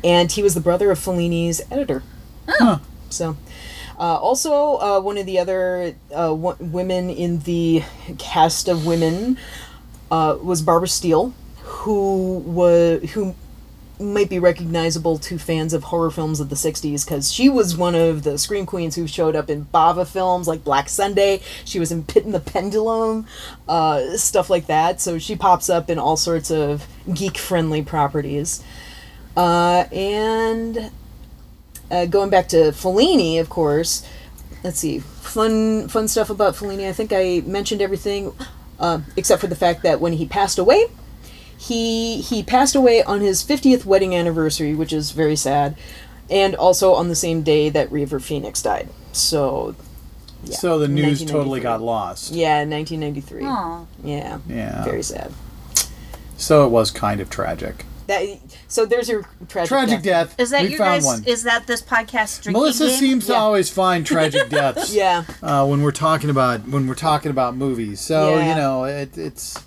[0.02, 2.02] And he was the brother of Fellini's editor.
[2.48, 2.78] Huh.
[3.08, 3.36] So,
[3.98, 7.82] uh, also, uh, one of the other uh, w- women in the
[8.18, 9.38] cast of women
[10.10, 13.34] uh, was Barbara Steele, who was who
[14.00, 17.94] might be recognizable to fans of horror films of the 60s because she was one
[17.94, 21.90] of the scream queens who showed up in bava films like black sunday she was
[21.90, 23.26] in pit and the pendulum
[23.68, 28.62] uh, stuff like that so she pops up in all sorts of geek friendly properties
[29.36, 30.90] uh, and
[31.90, 34.06] uh, going back to Fellini, of course.
[34.64, 36.88] Let's see, fun fun stuff about Fellini.
[36.88, 38.34] I think I mentioned everything,
[38.80, 40.86] uh, except for the fact that when he passed away,
[41.58, 45.76] he he passed away on his fiftieth wedding anniversary, which is very sad,
[46.30, 48.88] and also on the same day that River Phoenix died.
[49.12, 49.74] So,
[50.44, 52.32] yeah, So the news totally got lost.
[52.32, 53.44] Yeah, nineteen ninety three.
[53.44, 53.84] Aw.
[54.04, 54.84] Yeah, Yeah.
[54.84, 55.32] very sad.
[56.36, 57.84] So it was kind of tragic.
[58.06, 58.22] That
[58.68, 60.34] so there's your tragic, Tragic death.
[60.38, 61.24] is that we your found guys one.
[61.26, 62.98] is that this podcast drinking Melissa game?
[62.98, 67.30] seems to always find tragic deaths Yeah, uh, when we're talking about when we're talking
[67.30, 68.00] about movies.
[68.00, 68.48] So Yeah.
[68.48, 69.58] you know, it, it's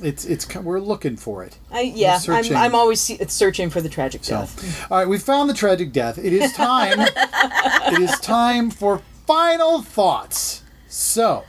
[0.00, 1.58] it's it's we're looking for it.
[1.70, 2.56] I yeah, I'm.
[2.56, 4.86] I'm always se- searching for the tragic So, death.
[4.90, 6.18] all right, we found the tragic death.
[6.18, 7.00] It is time.
[7.16, 10.62] it is time for final thoughts.
[10.88, 11.44] So,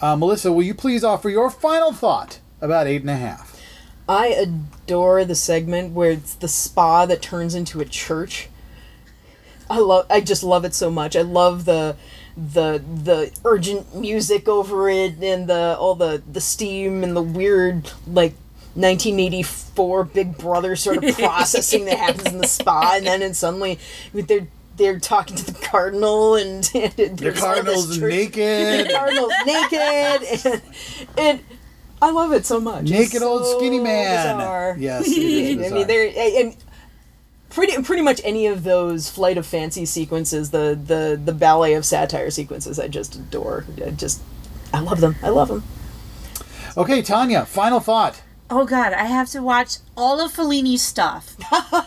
[0.00, 3.60] Uh, Melissa, will you please offer your final thought about eight and a half?
[4.08, 8.48] I adore the segment where it's the spa that turns into a church.
[9.70, 11.14] I love I just love it so much.
[11.16, 11.96] I love the
[12.36, 17.90] the the urgent music over it and the all the the steam and the weird
[18.06, 18.32] like
[18.74, 23.78] 1984 Big Brother sort of processing that happens in the spa and then and suddenly
[24.14, 28.86] they're they're talking to the cardinal and, and The there's Cardinals church- naked.
[28.86, 29.72] the cardinal's naked
[30.54, 30.62] and,
[31.18, 31.40] and
[32.00, 32.82] I love it so much.
[32.84, 34.36] It's Naked old so skinny man.
[34.38, 34.76] bizarre.
[34.76, 36.12] Yes, it is I mean, there
[36.42, 36.56] and
[37.52, 41.84] pretty pretty much any of those flight of fancy sequences, the the the ballet of
[41.84, 43.66] satire sequences, I just adore.
[43.84, 44.20] I just
[44.72, 45.16] I love them.
[45.22, 45.62] I love them.
[46.76, 48.22] Okay, Tonya, final thought.
[48.50, 51.36] Oh god, I have to watch all of Fellini's stuff,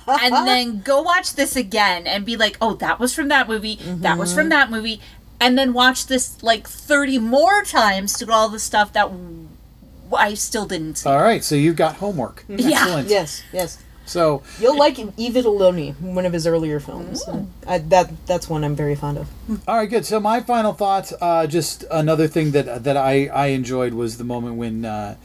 [0.07, 3.79] and then go watch this again and be like, "Oh, that was from that movie.
[3.81, 4.49] That was from mm-hmm.
[4.49, 5.01] that movie,"
[5.39, 9.47] and then watch this like thirty more times to get all the stuff that w-
[10.15, 11.09] I still didn't see.
[11.09, 12.45] All right, so you've got homework.
[12.47, 12.81] Yeah.
[12.81, 13.09] Excellent.
[13.09, 13.84] Yes, yes.
[14.05, 17.23] So, You'll like I Vitelloni, one of his earlier films.
[17.67, 19.29] I, that that's one I'm very fond of.
[19.67, 20.05] all right, good.
[20.05, 21.13] So my final thoughts.
[21.19, 25.15] uh, just another thing that that I I enjoyed was the moment when uh,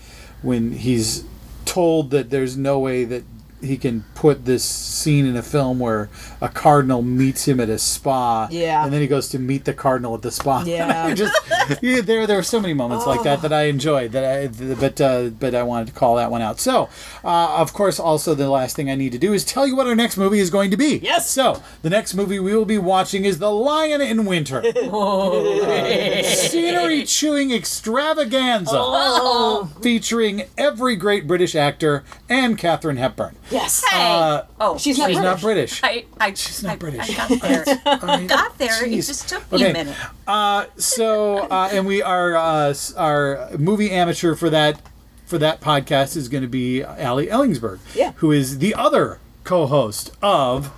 [0.42, 1.24] when he's
[1.64, 3.22] told that there's no way that
[3.60, 6.08] he can put this scene in a film where
[6.40, 8.48] a cardinal meets him at a spa.
[8.50, 8.84] Yeah.
[8.84, 10.64] And then he goes to meet the cardinal at the spa.
[10.70, 11.14] Yeah.
[11.20, 11.36] Just
[11.82, 15.00] yeah, there there were so many moments like that that I enjoyed that I but
[15.00, 16.60] uh, but I wanted to call that one out.
[16.60, 16.88] So,
[17.24, 19.86] uh, of course, also the last thing I need to do is tell you what
[19.86, 21.00] our next movie is going to be.
[21.02, 21.30] Yes.
[21.30, 24.62] So the next movie we will be watching is The Lion in Winter.
[26.24, 33.36] Scenery chewing extravaganza featuring every great British actor and Katharine Hepburn.
[33.50, 33.82] Yes.
[33.88, 35.22] Hey, Uh, oh, she's not She's British.
[35.32, 35.80] not British.
[35.82, 37.10] I, I, She's not I, British.
[37.10, 37.64] I got there.
[37.86, 38.26] All right.
[38.28, 38.84] got there.
[38.86, 39.70] It just took me Okay.
[39.70, 39.96] a minute.
[40.26, 44.80] Uh, so, uh, and we are uh, our movie amateur for that
[45.26, 48.12] for that podcast is going to be Ali Ellingsberg, Yeah.
[48.16, 50.70] who is the other co-host of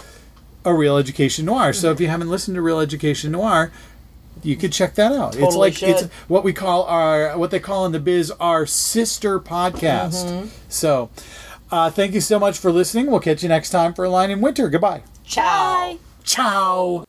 [0.64, 1.72] A Reel Education Noir.
[1.72, 3.72] So, if you haven't listened to Reel Education Noir,
[4.42, 5.34] you could check that out.
[5.34, 8.66] it's Totally like it's what we call our what they call in the biz our
[8.66, 10.26] sister podcast.
[10.26, 10.48] Mm-hmm.
[10.68, 11.08] So,
[11.72, 13.06] uh, thank you so much for listening.
[13.10, 14.68] We'll catch you next time for a Lion in Winter.
[14.68, 15.02] Goodbye.
[15.24, 15.98] Ciao.
[16.24, 17.04] Ciao.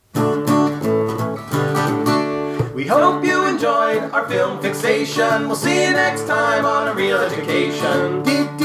[2.74, 5.48] We hope you enjoyed our film fixation.
[5.48, 8.24] We'll see you next time on A Reel Education.
[8.24, 8.63] Dee, dee,